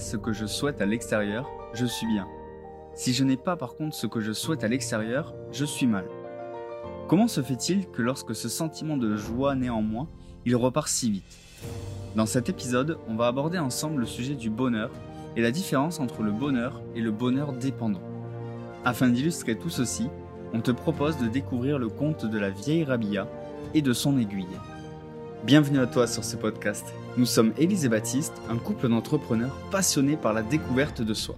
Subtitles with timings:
[0.00, 2.26] ce que je souhaite à l'extérieur, je suis bien.
[2.94, 6.06] Si je n'ai pas par contre ce que je souhaite à l'extérieur, je suis mal.
[7.08, 10.06] Comment se fait-il que lorsque ce sentiment de joie moi,
[10.44, 11.38] il repart si vite?
[12.16, 14.90] Dans cet épisode, on va aborder ensemble le sujet du bonheur
[15.36, 18.02] et la différence entre le bonheur et le bonheur dépendant.
[18.84, 20.08] Afin d'illustrer tout ceci,
[20.52, 23.28] on te propose de découvrir le conte de la vieille Rabia
[23.74, 24.46] et de son aiguille.
[25.42, 26.84] Bienvenue à toi sur ce podcast.
[27.16, 31.34] Nous sommes Élise et Baptiste, un couple d'entrepreneurs passionnés par la découverte de soi.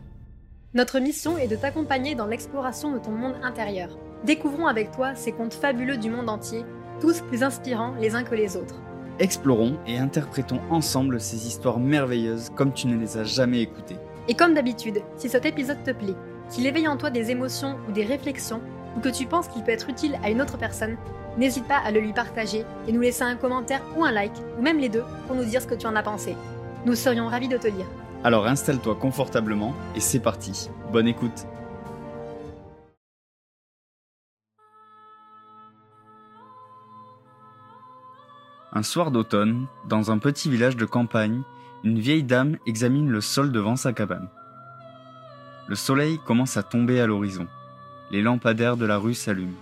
[0.75, 3.97] Notre mission est de t'accompagner dans l'exploration de ton monde intérieur.
[4.25, 6.65] Découvrons avec toi ces contes fabuleux du monde entier,
[7.01, 8.75] tous plus inspirants les uns que les autres.
[9.21, 13.99] Explorons et interprétons ensemble ces histoires merveilleuses comme tu ne les as jamais écoutées.
[14.27, 16.17] Et comme d'habitude, si cet épisode te plaît,
[16.51, 18.63] qu'il éveille en toi des émotions ou des réflexions,
[18.97, 20.97] ou que tu penses qu'il peut être utile à une autre personne,
[21.39, 24.63] n'hésite pas à le lui partager et nous laisser un commentaire ou un like, ou
[24.63, 26.37] même les deux, pour nous dire ce que tu en as pensé.
[26.85, 27.87] Nous serions ravis de te lire.
[28.25, 30.71] Alors installe-toi confortablement et c'est parti.
[30.93, 31.47] Bonne écoute.
[38.75, 41.43] Un soir d'automne, dans un petit village de campagne,
[41.85, 44.29] une vieille dame examine le sol devant sa cabane.
[45.69, 47.47] Le soleil commence à tomber à l'horizon.
[48.11, 49.57] Les lampadaires de la rue s'allument.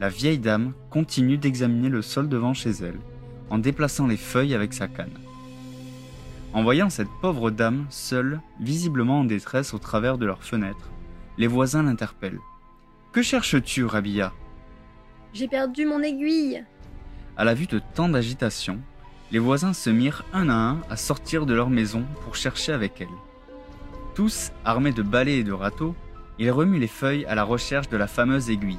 [0.00, 3.00] La vieille dame continue d'examiner le sol devant chez elle,
[3.50, 5.18] en déplaçant les feuilles avec sa canne.
[6.52, 10.90] En voyant cette pauvre dame seule, visiblement en détresse au travers de leur fenêtre,
[11.36, 12.38] les voisins l'interpellent.
[13.12, 14.32] Que cherches-tu, Rabia?
[15.32, 16.64] J'ai perdu mon aiguille
[17.36, 18.78] À la vue de tant d'agitation,
[19.32, 23.00] les voisins se mirent un à un à sortir de leur maison pour chercher avec
[23.00, 23.08] elle.
[24.14, 25.96] Tous, armés de balais et de râteaux,
[26.38, 28.78] ils remuent les feuilles à la recherche de la fameuse aiguille.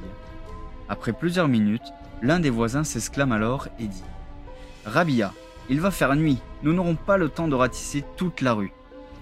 [0.89, 4.03] Après plusieurs minutes, l'un des voisins s'exclame alors et dit
[4.85, 5.31] Rabia,
[5.69, 8.73] il va faire nuit, nous n'aurons pas le temps de ratisser toute la rue.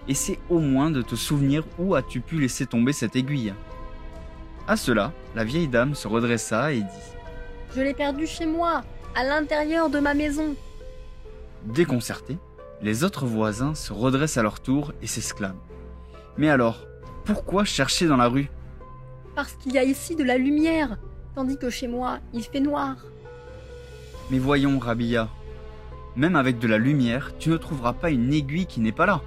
[0.08, 3.54] Essaie au moins de te souvenir où as-tu pu laisser tomber cette aiguille.
[4.66, 7.08] À cela, la vieille dame se redressa et dit
[7.76, 8.84] Je l'ai perdue chez moi,
[9.14, 10.56] à l'intérieur de ma maison.
[11.66, 12.38] Déconcertés,
[12.82, 15.60] les autres voisins se redressent à leur tour et s'exclament
[16.38, 16.86] Mais alors,
[17.26, 18.50] pourquoi chercher dans la rue?
[19.36, 20.98] Parce qu'il y a ici de la lumière,
[21.38, 22.96] tandis que chez moi, il fait noir.
[24.32, 25.30] Mais voyons, Rabia,
[26.16, 29.22] même avec de la lumière, tu ne trouveras pas une aiguille qui n'est pas là.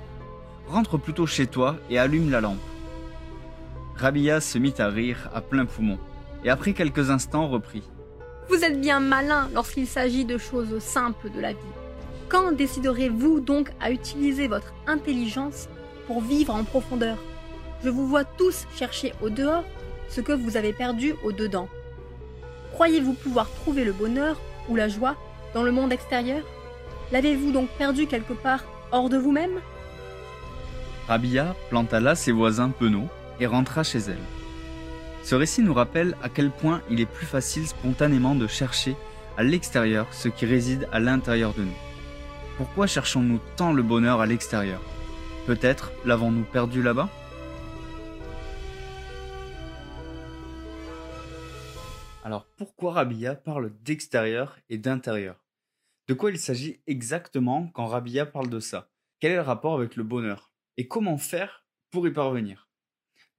[0.66, 2.59] Rentre plutôt chez toi et allume la lampe.
[3.94, 6.00] Rabia se mit à rire à plein poumon,
[6.43, 7.84] et après quelques instants reprit.
[8.49, 11.76] Vous êtes bien malin lorsqu'il s'agit de choses simples de la vie.
[12.28, 15.69] Quand déciderez-vous donc à utiliser votre intelligence
[16.09, 17.19] pour vivre en profondeur?
[17.84, 19.65] Je vous vois tous chercher au dehors
[20.09, 21.69] ce que vous avez perdu au dedans.
[22.80, 25.14] Croyez-vous pouvoir trouver le bonheur ou la joie
[25.52, 26.42] dans le monde extérieur?
[27.12, 29.60] L'avez-vous donc perdu quelque part hors de vous-même?
[31.06, 34.24] Rabia planta là ses voisins penauds et rentra chez elle.
[35.22, 38.96] Ce récit nous rappelle à quel point il est plus facile spontanément de chercher
[39.36, 41.78] à l'extérieur ce qui réside à l'intérieur de nous.
[42.56, 44.80] Pourquoi cherchons-nous tant le bonheur à l'extérieur?
[45.44, 47.10] Peut-être l'avons-nous perdu là-bas?
[52.30, 55.44] Alors pourquoi Rabia parle d'extérieur et d'intérieur?
[56.06, 58.88] De quoi il s'agit exactement quand Rabia parle de ça?
[59.18, 60.52] Quel est le rapport avec le bonheur?
[60.76, 62.70] Et comment faire pour y parvenir?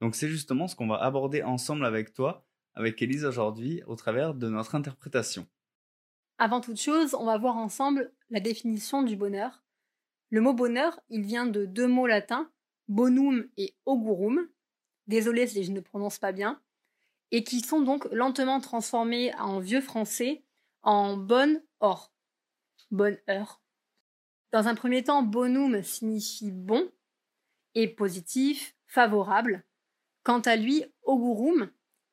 [0.01, 4.33] Donc c'est justement ce qu'on va aborder ensemble avec toi, avec Elise aujourd'hui, au travers
[4.33, 5.47] de notre interprétation.
[6.37, 9.63] Avant toute chose, on va voir ensemble la définition du bonheur.
[10.31, 12.51] Le mot bonheur, il vient de deux mots latins,
[12.89, 14.49] bonum et augurum.
[15.07, 16.61] Désolé si je ne prononce pas bien
[17.31, 20.43] et qui sont donc lentement transformés en vieux français
[20.83, 22.13] en bonne or.
[22.91, 23.61] Bonne heure.
[24.51, 26.91] Dans un premier temps, bonum signifie bon
[27.73, 29.63] et positif, favorable.
[30.23, 31.71] Quant à lui, augurum,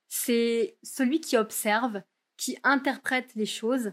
[0.08, 2.02] c'est celui qui observe,
[2.36, 3.92] qui interprète les choses,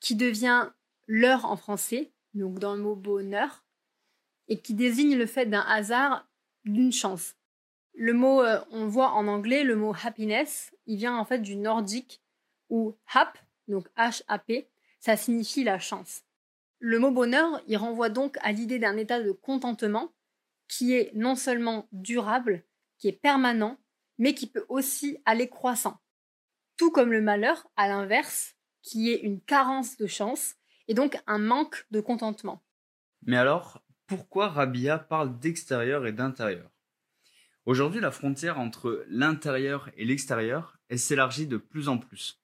[0.00, 0.70] qui devient
[1.06, 3.64] l'heure en français, donc dans le mot bonheur,
[4.48, 6.26] et qui désigne le fait d'un hasard,
[6.64, 7.36] d'une chance.
[7.94, 11.56] Le mot, euh, on voit en anglais, le mot happiness, il vient en fait du
[11.56, 12.20] nordique
[12.68, 13.38] où hap,
[13.68, 14.68] donc H-A-P,
[14.98, 16.22] ça signifie la chance.
[16.80, 20.12] Le mot bonheur, il renvoie donc à l'idée d'un état de contentement
[20.68, 22.64] qui est non seulement durable,
[22.98, 23.78] qui est permanent,
[24.18, 26.00] mais qui peut aussi aller croissant.
[26.76, 30.56] Tout comme le malheur, à l'inverse, qui est une carence de chance
[30.88, 32.62] et donc un manque de contentement.
[33.22, 36.73] Mais alors, pourquoi Rabia parle d'extérieur et d'intérieur?
[37.66, 42.42] Aujourd'hui, la frontière entre l'intérieur et l'extérieur, s'élargit de plus en plus.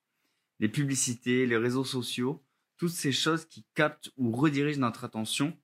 [0.60, 2.42] Les publicités, les réseaux sociaux,
[2.78, 5.56] toutes ces choses qui captent ou redirigent notre attention,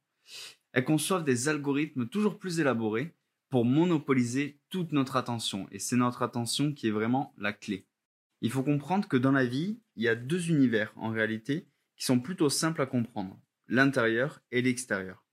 [0.72, 3.14] elles conçoivent des algorithmes toujours plus élaborés
[3.48, 5.66] pour monopoliser toute notre attention.
[5.70, 7.86] Et c'est notre attention qui est vraiment la clé.
[8.42, 11.66] Il faut comprendre que dans la vie, il y a deux univers en réalité
[11.96, 15.24] qui sont plutôt simples à comprendre, l'intérieur et l'extérieur.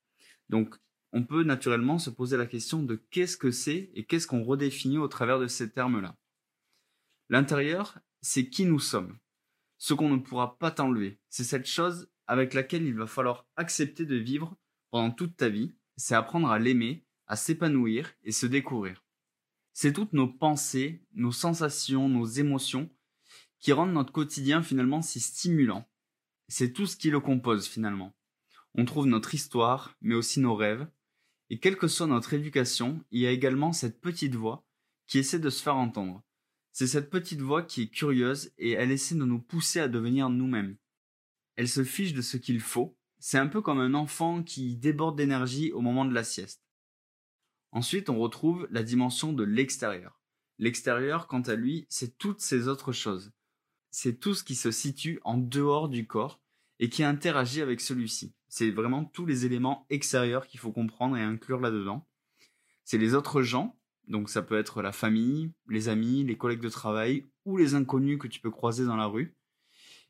[0.48, 0.76] Donc
[1.14, 4.98] on peut naturellement se poser la question de qu'est-ce que c'est et qu'est-ce qu'on redéfinit
[4.98, 6.18] au travers de ces termes-là.
[7.30, 9.20] L'intérieur, c'est qui nous sommes,
[9.78, 11.20] ce qu'on ne pourra pas t'enlever.
[11.30, 14.58] C'est cette chose avec laquelle il va falloir accepter de vivre
[14.90, 15.76] pendant toute ta vie.
[15.98, 19.04] C'est apprendre à l'aimer, à s'épanouir et se découvrir.
[19.72, 22.90] C'est toutes nos pensées, nos sensations, nos émotions
[23.60, 25.88] qui rendent notre quotidien finalement si stimulant.
[26.48, 28.16] C'est tout ce qui le compose finalement.
[28.74, 30.88] On trouve notre histoire, mais aussi nos rêves,
[31.50, 34.66] et quelle que soit notre éducation, il y a également cette petite voix
[35.08, 36.24] qui essaie de se faire entendre.
[36.72, 40.30] C'est cette petite voix qui est curieuse et elle essaie de nous pousser à devenir
[40.30, 40.78] nous-mêmes.
[41.56, 42.98] Elle se fiche de ce qu'il faut.
[43.20, 46.64] C'est un peu comme un enfant qui déborde d'énergie au moment de la sieste.
[47.72, 50.20] Ensuite, on retrouve la dimension de l'extérieur.
[50.60, 53.32] L'extérieur, quant à lui, c'est toutes ces autres choses.
[53.92, 56.42] C'est tout ce qui se situe en dehors du corps
[56.84, 58.34] et qui interagit avec celui-ci.
[58.50, 62.06] C'est vraiment tous les éléments extérieurs qu'il faut comprendre et inclure là-dedans.
[62.84, 66.68] C'est les autres gens, donc ça peut être la famille, les amis, les collègues de
[66.68, 69.34] travail ou les inconnus que tu peux croiser dans la rue,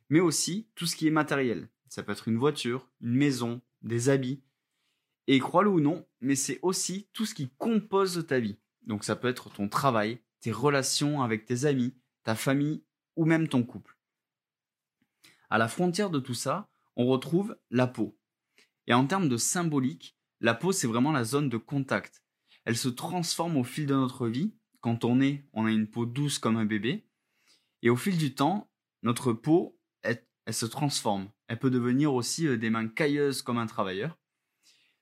[0.09, 1.69] mais aussi tout ce qui est matériel.
[1.89, 4.41] Ça peut être une voiture, une maison, des habits.
[5.27, 8.57] Et crois-le ou non, mais c'est aussi tout ce qui compose ta vie.
[8.81, 11.93] Donc ça peut être ton travail, tes relations avec tes amis,
[12.23, 12.83] ta famille
[13.15, 13.95] ou même ton couple.
[15.53, 18.17] À la frontière de tout ça, on retrouve la peau.
[18.87, 22.23] Et en termes de symbolique, la peau, c'est vraiment la zone de contact.
[22.65, 24.55] Elle se transforme au fil de notre vie.
[24.81, 27.07] Quand on est, on a une peau douce comme un bébé.
[27.83, 28.71] Et au fil du temps,
[29.03, 31.29] notre peau, elle, se transforme.
[31.47, 34.17] Elle peut devenir aussi euh, des mains cailleuses comme un travailleur.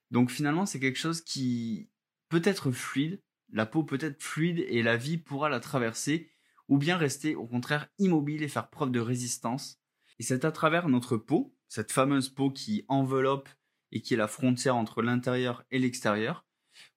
[0.10, 1.90] Donc finalement, c'est quelque chose qui
[2.28, 3.22] peut être fluide.
[3.54, 6.30] La peau peut être fluide et la vie pourra la traverser
[6.68, 9.81] ou bien rester au contraire immobile et faire preuve de résistance.
[10.22, 13.50] Et c'est à travers notre peau, cette fameuse peau qui enveloppe
[13.92, 16.46] et qui est la frontière entre l'intérieur et l'extérieur,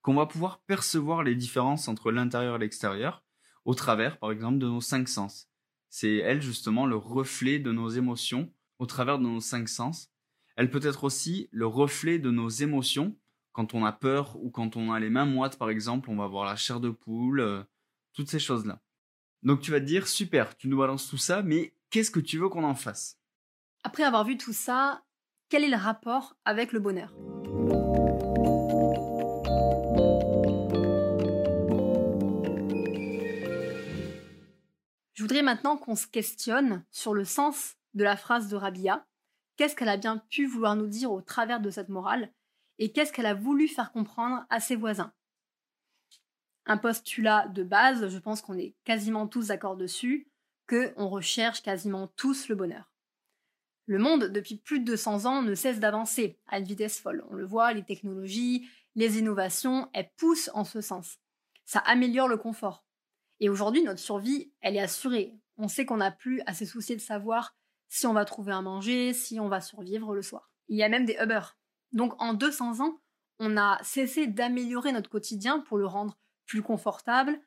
[0.03, 3.25] qu'on va pouvoir percevoir les différences entre l'intérieur et l'extérieur
[3.65, 5.49] au travers, par exemple, de nos cinq sens.
[5.88, 10.12] C'est elle, justement, le reflet de nos émotions au travers de nos cinq sens.
[10.56, 13.17] Elle peut être aussi le reflet de nos émotions.
[13.53, 16.25] Quand on a peur ou quand on a les mains moites, par exemple, on va
[16.25, 17.62] avoir la chair de poule, euh,
[18.12, 18.82] toutes ces choses-là.
[19.43, 22.38] Donc tu vas te dire, super, tu nous balances tout ça, mais qu'est-ce que tu
[22.38, 23.20] veux qu'on en fasse?
[23.85, 25.05] Après avoir vu tout ça,
[25.49, 27.14] quel est le rapport avec le bonheur?
[35.12, 39.06] Je voudrais maintenant qu'on se questionne sur le sens de la phrase de Rabia.
[39.56, 42.32] Qu'est-ce qu'elle a bien pu vouloir nous dire au travers de cette morale
[42.81, 45.12] et qu'est-ce qu'elle a voulu faire comprendre à ses voisins?
[46.67, 50.29] Un postulat de base, je pense qu'on est quasiment tous d'accord dessus,
[50.66, 52.90] que on recherche quasiment tous le bonheur.
[53.87, 57.25] Le monde, depuis plus de 200 ans, ne cesse d'avancer à une vitesse folle.
[57.31, 61.19] On le voit, les technologies, les innovations, elles poussent en ce sens.
[61.66, 62.84] Ça améliore le confort.
[63.40, 65.34] Et aujourd'hui, notre survie, elle est assurée.
[65.58, 67.56] On sait qu'on n'a plus à se soucier de savoir
[67.88, 70.50] si on va trouver à manger, si on va survivre le soir.
[70.68, 71.42] Il y a même des Uber.
[71.92, 72.99] Donc en 200 ans,
[73.38, 77.38] on a cessé d'améliorer notre quotidien pour le rendre plus confortable,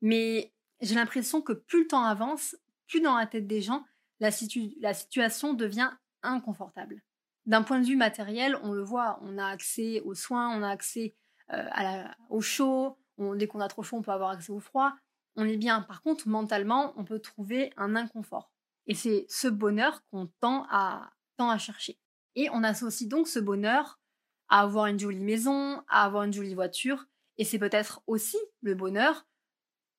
[0.00, 2.56] mais j'ai l'impression que plus le temps avance,
[2.86, 3.84] plus dans la tête des gens,
[4.20, 5.90] la, situation devient
[6.22, 7.02] inconfortable.
[7.44, 10.70] D'un point de vue matériel, on le voit, on a accès aux soins, on a
[10.70, 11.14] accès
[11.52, 14.94] euh, au chaud, dès qu'on a trop chaud, on peut avoir accès au froid,
[15.36, 15.82] on est bien.
[15.82, 18.50] Par contre, mentalement, on peut trouver un inconfort.
[18.86, 21.98] Et c'est ce bonheur qu'on tend à, tend à chercher.
[22.34, 24.00] Et on associe donc ce bonheur
[24.48, 27.06] à avoir une jolie maison, à avoir une jolie voiture,
[27.38, 29.26] et c'est peut-être aussi le bonheur,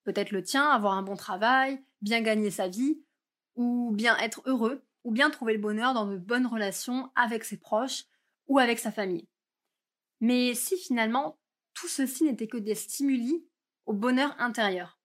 [0.07, 3.03] peut-être le tien, avoir un bon travail, bien gagner sa vie,
[3.55, 7.57] ou bien être heureux, ou bien trouver le bonheur dans de bonnes relations avec ses
[7.57, 8.05] proches
[8.47, 9.27] ou avec sa famille.
[10.21, 11.37] Mais si finalement
[11.73, 13.45] tout ceci n'était que des stimuli
[13.85, 14.97] au bonheur intérieur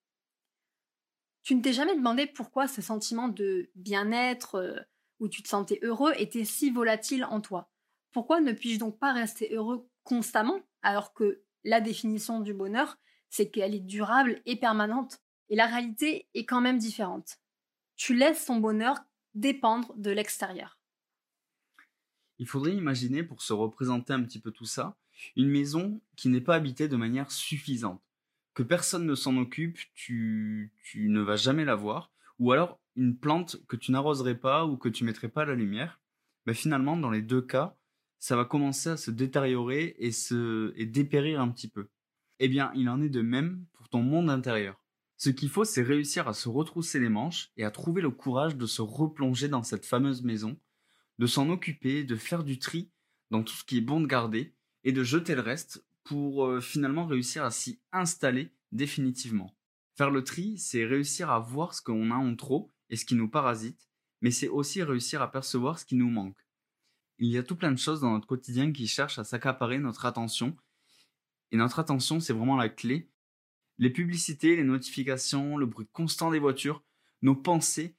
[1.43, 4.79] Tu ne t'es jamais demandé pourquoi ce sentiment de bien-être, euh,
[5.19, 7.73] où tu te sentais heureux, était si volatile en toi?
[8.13, 12.99] Pourquoi ne puis-je donc pas rester heureux constamment alors que la définition du bonheur,
[13.33, 17.41] c'est qu'elle est durable et permanente et la réalité est quand même différente
[18.03, 18.97] tu laisses ton bonheur
[19.35, 20.77] dépendre de l'extérieur.
[22.41, 24.97] Il faudrait imaginer, pour se représenter un petit peu tout ça,
[25.37, 28.03] une maison qui n'est pas habitée de manière suffisante,
[28.55, 32.11] que personne ne s'en occupe, tu, ne vas jamais la voir,
[32.41, 35.55] ou alors une plante que tu n'arroserais pas ou que tu mettrais pas à la
[35.55, 36.01] lumière.
[36.47, 37.77] Mais finalement, dans les deux cas,
[38.19, 41.89] ça va commencer à se détériorer et, se, et dépérir un petit peu.
[42.39, 44.83] Eh bien, il en est de même pour ton monde intérieur.
[45.17, 48.57] Ce qu'il faut, c'est réussir à se retrousser les manches et à trouver le courage
[48.57, 50.59] de se replonger dans cette fameuse maison,
[51.19, 52.91] de s'en occuper, de faire du tri
[53.31, 56.61] dans tout ce qui est bon de garder et de jeter le reste pour euh,
[56.61, 59.57] finalement réussir à s'y installer définitivement.
[59.95, 63.15] Faire le tri, c'est réussir à voir ce qu'on a en trop et ce qui
[63.15, 63.89] nous parasite,
[64.21, 66.49] mais c'est aussi réussir à percevoir ce qui nous manque.
[67.19, 70.07] Il y a tout plein de choses dans notre quotidien qui cherchent à s'accaparer notre
[70.07, 70.57] attention,
[71.53, 73.11] et notre attention, c'est vraiment la clé.
[73.79, 76.83] Les publicités, les notifications, le bruit constant des voitures,
[77.21, 77.97] nos pensées,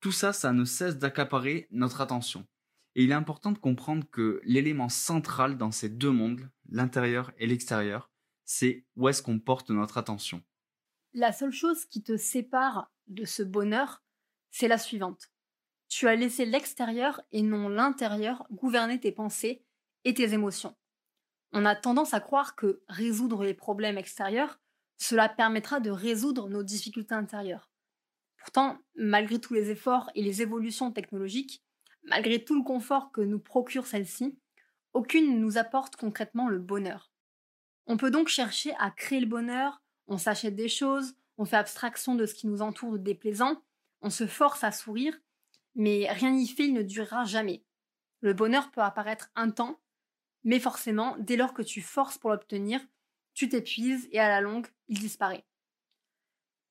[0.00, 2.46] tout ça, ça ne cesse d'accaparer notre attention.
[2.94, 7.46] Et il est important de comprendre que l'élément central dans ces deux mondes, l'intérieur et
[7.46, 8.10] l'extérieur,
[8.44, 10.42] c'est où est-ce qu'on porte notre attention.
[11.12, 14.02] La seule chose qui te sépare de ce bonheur,
[14.50, 15.30] c'est la suivante.
[15.88, 19.64] Tu as laissé l'extérieur et non l'intérieur gouverner tes pensées
[20.04, 20.74] et tes émotions.
[21.56, 24.58] On a tendance à croire que résoudre les problèmes extérieurs,
[24.98, 27.70] cela permettra de résoudre nos difficultés intérieures.
[28.38, 31.62] Pourtant, malgré tous les efforts et les évolutions technologiques,
[32.02, 34.36] malgré tout le confort que nous procure celle-ci,
[34.94, 37.12] aucune ne nous apporte concrètement le bonheur.
[37.86, 42.16] On peut donc chercher à créer le bonheur, on s'achète des choses, on fait abstraction
[42.16, 43.62] de ce qui nous entoure de déplaisant,
[44.00, 45.16] on se force à sourire,
[45.76, 47.64] mais rien n'y fait, il ne durera jamais.
[48.22, 49.78] Le bonheur peut apparaître un temps,
[50.44, 52.80] mais forcément, dès lors que tu forces pour l'obtenir,
[53.32, 55.44] tu t'épuises et à la longue, il disparaît.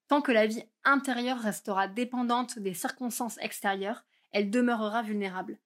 [0.08, 5.60] Tant que la vie intérieure restera dépendante des circonstances extérieures, elle demeurera vulnérable.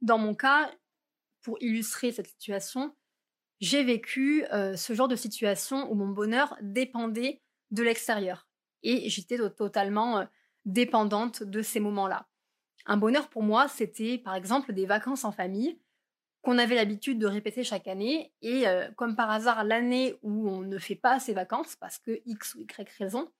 [0.00, 0.70] Dans mon cas,
[1.42, 2.94] pour illustrer cette situation,
[3.60, 8.48] j'ai vécu euh, ce genre de situation où mon bonheur dépendait de l'extérieur.
[8.82, 10.24] Et j'étais totalement euh,
[10.64, 12.28] dépendante de ces moments-là.
[12.86, 15.78] Un bonheur pour moi, c'était par exemple des vacances en famille
[16.42, 18.32] qu'on avait l'habitude de répéter chaque année.
[18.42, 22.20] Et euh, comme par hasard, l'année où on ne fait pas ces vacances, parce que
[22.26, 23.30] X ou Y raison,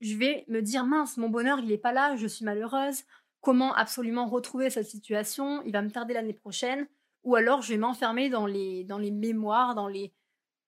[0.00, 3.02] je vais me dire mince, mon bonheur, il n'est pas là, je suis malheureuse.
[3.40, 5.62] Comment absolument retrouver cette situation?
[5.64, 6.86] Il va me tarder l'année prochaine
[7.24, 10.14] ou alors je vais m'enfermer dans les, dans les mémoires, dans les,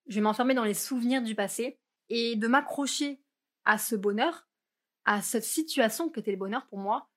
[0.09, 3.21] je vais m'enfermer dans les souvenirs du passé et de m'accrocher
[3.65, 4.49] à ce bonheur,
[5.05, 7.10] à cette situation que était le bonheur pour moi,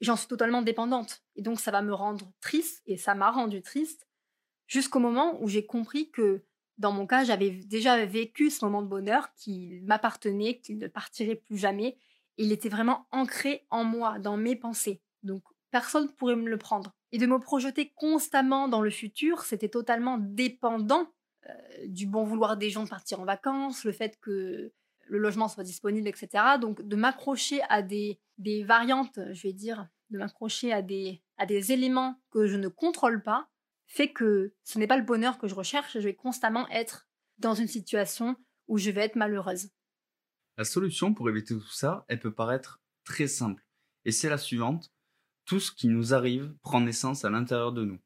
[0.00, 1.22] j'en suis totalement dépendante.
[1.36, 4.06] Et donc ça va me rendre triste, et ça m'a rendu triste,
[4.66, 6.44] jusqu'au moment où j'ai compris que
[6.78, 11.34] dans mon cas, j'avais déjà vécu ce moment de bonheur qui m'appartenait, qu'il ne partirait
[11.34, 11.98] plus jamais.
[12.36, 15.02] Il était vraiment ancré en moi, dans mes pensées.
[15.24, 19.42] Donc personne ne pourrait me le prendre et de me projeter constamment dans le futur,
[19.42, 21.08] c'était totalement dépendant
[21.48, 21.54] euh,
[21.86, 24.72] du bon vouloir des gens de partir en vacances, le fait que
[25.08, 26.44] le logement soit disponible, etc.
[26.60, 28.20] Donc de m'accrocher à des,
[28.64, 33.22] variantes, je vais dire, de m'accrocher à des, à des éléments que je ne contrôle
[33.22, 33.48] pas,
[33.86, 37.54] fait que ce n'est pas le bonheur que je recherche, je vais constamment être dans
[37.54, 38.36] une situation
[38.66, 39.70] où je vais être malheureuse.
[40.56, 43.64] La solution pour éviter tout ça, elle peut paraître très simple.
[44.04, 44.92] Et c'est la suivante,
[45.44, 47.98] tout ce qui nous arrive prend naissance à l'intérieur de nous.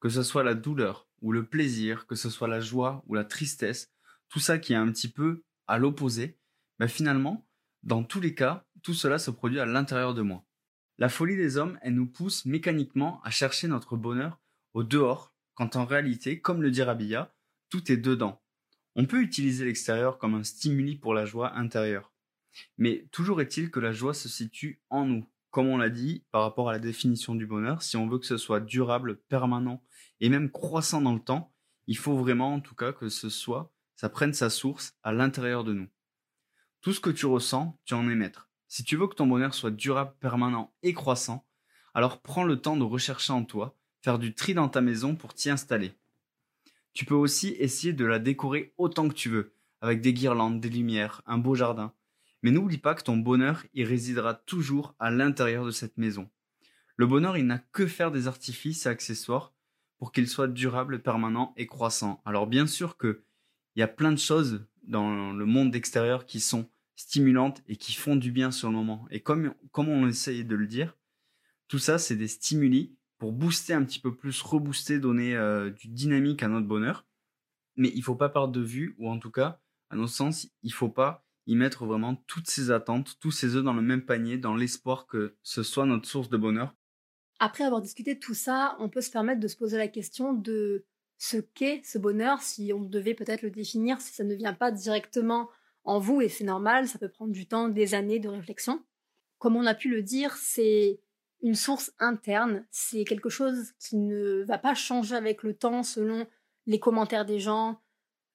[0.00, 3.24] Que ce soit la douleur ou le plaisir, que ce soit la joie ou la
[3.24, 3.92] tristesse,
[4.28, 6.38] tout ça qui est un petit peu à l'opposé,
[6.78, 7.48] mais ben finalement,
[7.82, 10.44] dans tous les cas, tout cela se produit à l'intérieur de moi.
[10.98, 14.38] La folie des hommes, elle nous pousse mécaniquement à chercher notre bonheur
[14.74, 17.34] au dehors, quand en réalité, comme le dit Rabia,
[17.70, 18.42] tout est dedans.
[18.96, 22.12] On peut utiliser l'extérieur comme un stimuli pour la joie intérieure.
[22.76, 26.42] Mais toujours est-il que la joie se situe en nous, comme on l'a dit, par
[26.42, 29.82] rapport à la définition du bonheur, si on veut que ce soit durable, permanent
[30.20, 31.54] et même croissant dans le temps,
[31.86, 35.64] il faut vraiment en tout cas que ce soit, ça prenne sa source à l'intérieur
[35.64, 35.88] de nous.
[36.80, 38.50] Tout ce que tu ressens, tu en es maître.
[38.68, 41.46] Si tu veux que ton bonheur soit durable, permanent et croissant,
[41.94, 45.34] alors prends le temps de rechercher en toi, faire du tri dans ta maison pour
[45.34, 45.92] t'y installer.
[46.92, 50.70] Tu peux aussi essayer de la décorer autant que tu veux, avec des guirlandes, des
[50.70, 51.92] lumières, un beau jardin.
[52.42, 56.28] Mais n'oublie pas que ton bonheur, il résidera toujours à l'intérieur de cette maison.
[56.96, 59.52] Le bonheur, il n'a que faire des artifices et accessoires
[59.98, 62.20] pour qu'il soit durable, permanent et croissant.
[62.24, 63.22] Alors bien sûr que
[63.74, 67.94] il y a plein de choses dans le monde extérieur qui sont stimulantes et qui
[67.94, 69.06] font du bien sur le moment.
[69.10, 70.96] Et comme, comme on essaye de le dire,
[71.68, 75.88] tout ça, c'est des stimuli pour booster un petit peu plus, rebooster, donner euh, du
[75.88, 77.06] dynamique à notre bonheur.
[77.76, 79.60] Mais il faut pas perdre de vue, ou en tout cas,
[79.90, 83.64] à notre sens, il faut pas y mettre vraiment toutes ses attentes, tous ses œufs
[83.64, 86.74] dans le même panier, dans l'espoir que ce soit notre source de bonheur.
[87.38, 90.32] Après avoir discuté de tout ça, on peut se permettre de se poser la question
[90.32, 90.84] de
[91.22, 94.72] ce qu'est ce bonheur, si on devait peut-être le définir, si ça ne vient pas
[94.72, 95.48] directement
[95.84, 98.82] en vous, et c'est normal, ça peut prendre du temps, des années de réflexion.
[99.38, 100.98] Comme on a pu le dire, c'est
[101.40, 106.26] une source interne, c'est quelque chose qui ne va pas changer avec le temps selon
[106.66, 107.80] les commentaires des gens,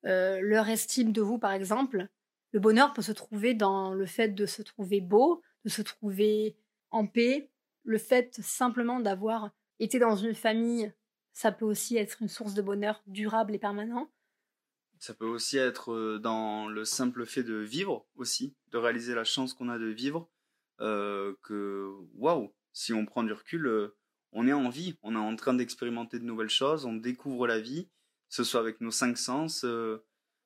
[0.06, 2.08] euh, leur estime de vous par exemple.
[2.54, 6.56] Le bonheur peut se trouver dans le fait de se trouver beau, de se trouver
[6.92, 7.50] en paix,
[7.84, 10.94] le fait simplement d'avoir été dans une famille,
[11.38, 14.10] ça peut aussi être une source de bonheur durable et permanent.
[14.98, 19.24] Ça peut aussi être euh, dans le simple fait de vivre aussi, de réaliser la
[19.24, 20.32] chance qu'on a de vivre,
[20.82, 23.96] euh, que waouh, si on prend du recul, euh,
[24.32, 27.60] on est en vie, on est en train d'expérimenter de nouvelles choses, on découvre la
[27.60, 29.64] vie, que ce soit avec nos cinq sens.
[29.64, 30.04] Euh,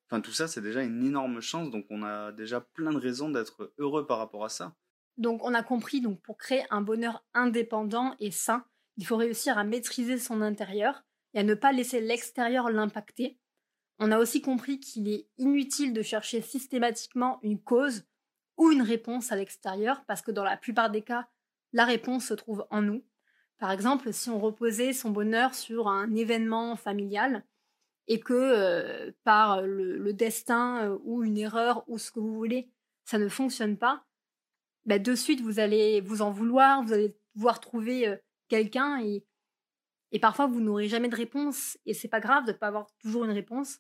[0.09, 3.29] enfin, tout ça, c'est déjà une énorme chance, donc on a déjà plein de raisons
[3.29, 4.75] d'être heureux par rapport à ça.
[5.15, 8.65] Donc, on a compris, donc pour créer un bonheur indépendant et sain,
[8.97, 13.39] il faut réussir à maîtriser son intérieur et à ne pas laisser l'extérieur l'impacter.
[13.99, 18.03] On a aussi compris qu'il est inutile de chercher systématiquement une cause
[18.57, 21.27] ou une réponse à l'extérieur, parce que dans la plupart des cas,
[21.73, 23.03] la réponse se trouve en nous.
[23.57, 27.45] Par exemple, si on reposait son bonheur sur un événement familial
[28.07, 32.71] et que euh, par le, destin euh, ou une erreur ou ce que vous voulez,
[33.05, 34.03] ça ne fonctionne pas,
[34.85, 38.15] bah, de suite vous allez vous en vouloir, vous allez devoir trouver euh,
[38.51, 39.23] quelqu'un et,
[40.19, 43.23] parfois vous n'aurez jamais de réponse et c'est pas grave de ne pas avoir toujours
[43.23, 43.79] une réponse.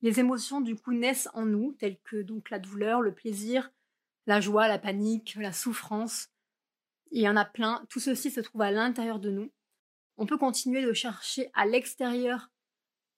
[0.00, 3.70] Les émotions du coup naissent en nous, telles que donc la douleur, le plaisir,
[4.26, 6.28] la joie, la panique, la souffrance,
[7.10, 7.84] il y en a plein.
[7.90, 9.52] Tout ceci se trouve à l'intérieur de nous.
[10.16, 12.50] On peut continuer de chercher à l'extérieur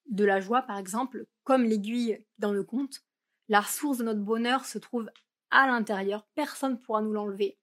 [0.06, 3.04] de la joie, par exemple, comme l'aiguille dans le conte.
[3.48, 5.08] La source de notre bonheur se trouve
[5.50, 6.26] à l'intérieur.
[6.34, 7.56] Personne ne pourra nous l'enlever.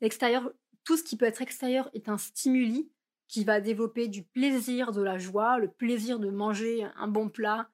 [0.00, 0.52] L'extérieur,
[0.88, 2.90] tout ce qui peut être extérieur est un stimuli
[3.26, 7.68] qui va développer du plaisir, de la joie, le plaisir de manger un bon plat.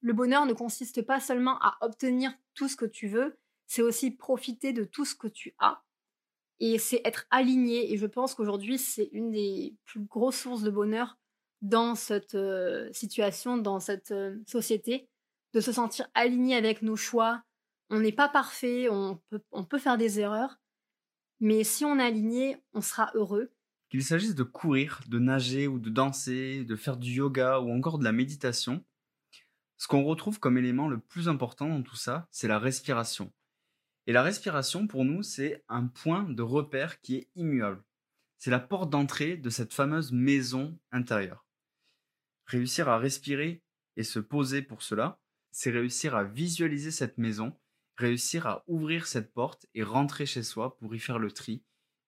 [0.00, 4.10] Le bonheur ne consiste pas seulement à obtenir tout ce que tu veux, c'est aussi
[4.10, 5.84] profiter de tout ce que tu as
[6.58, 7.92] et c'est être aligné.
[7.92, 11.20] Et je pense qu'aujourd'hui, c'est une des plus grosses sources de bonheur
[11.62, 15.08] dans cette euh, situation, dans cette euh, société,
[15.52, 17.44] de se sentir aligné avec nos choix.
[17.88, 20.58] On n'est pas parfait, on peut, on peut faire des erreurs,
[21.40, 23.52] mais si on est aligné, on sera heureux.
[23.90, 27.98] Qu'il s'agisse de courir, de nager ou de danser, de faire du yoga ou encore
[27.98, 28.84] de la méditation,
[29.76, 33.32] ce qu'on retrouve comme élément le plus important dans tout ça, c'est la respiration.
[34.06, 37.82] Et la respiration, pour nous, c'est un point de repère qui est immuable.
[38.38, 41.44] C'est la porte d'entrée de cette fameuse maison intérieure.
[42.46, 43.62] Réussir à respirer
[43.96, 45.20] et se poser pour cela,
[45.50, 47.58] c'est réussir à visualiser cette maison,
[47.96, 51.62] réussir à ouvrir cette porte et rentrer chez soi pour y faire le tri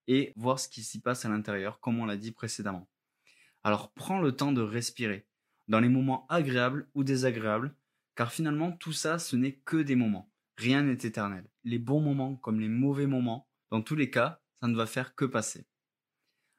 [0.07, 2.88] et voir ce qui s'y passe à l'intérieur, comme on l'a dit précédemment.
[3.62, 5.27] Alors prends le temps de respirer,
[5.68, 7.74] dans les moments agréables ou désagréables,
[8.14, 10.33] car finalement tout ça, ce n'est que des moments.
[10.57, 11.48] Rien n'est éternel.
[11.64, 15.14] Les bons moments comme les mauvais moments, dans tous les cas, ça ne va faire
[15.14, 15.66] que passer.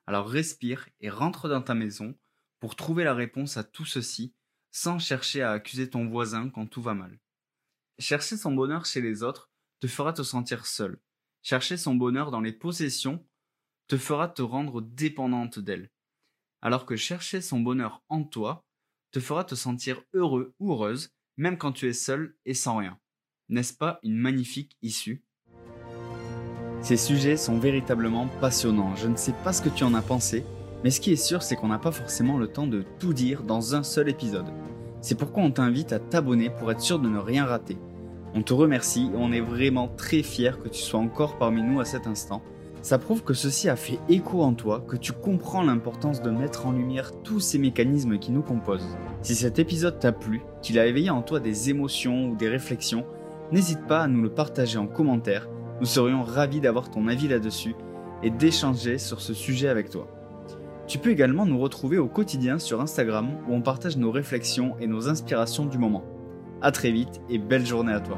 [0.05, 2.15] Alors respire et rentre dans ta maison
[2.59, 4.33] pour trouver la réponse à tout ceci
[4.71, 7.19] sans chercher à accuser ton voisin quand tout va mal.
[7.99, 11.01] Chercher son bonheur chez les autres te fera te sentir seul.
[11.41, 13.27] Chercher son bonheur dans les possessions
[13.89, 15.91] te fera te rendre dépendante d'elles.
[16.61, 18.65] Alors que chercher son bonheur en toi
[19.11, 22.97] te fera te sentir heureux ou heureuse même quand tu es seul et sans rien.
[23.49, 25.25] N'est-ce pas une magnifique issue?
[26.81, 28.95] Ces sujets sont véritablement passionnants.
[28.95, 30.45] Je ne sais pas ce que tu en as pensé,
[30.85, 33.43] mais ce qui est sûr, c'est qu'on n'a pas forcément le temps de tout dire
[33.43, 34.53] dans un seul épisode.
[35.01, 37.77] C'est pourquoi on t'invite à t'abonner pour être sûr de ne rien rater.
[38.35, 41.79] On te remercie et on est vraiment très fiers que tu sois encore parmi nous
[41.79, 42.43] à cet instant.
[42.81, 46.65] Ça prouve que ceci a fait écho en toi, que tu comprends l'importance de mettre
[46.65, 48.97] en lumière tous ces mécanismes qui nous composent.
[49.21, 53.05] Si cet épisode t'a plu, qu'il a éveillé en toi des émotions ou des réflexions,
[53.51, 55.49] n'hésite pas à nous le partager en commentaire.
[55.81, 57.75] Nous serions ravis d'avoir ton avis là-dessus
[58.23, 60.07] et d'échanger sur ce sujet avec toi.
[60.87, 64.87] Tu peux également nous retrouver au quotidien sur Instagram où on partage nos réflexions et
[64.87, 66.03] nos inspirations du moment.
[66.61, 68.17] A très vite et belle journée à toi.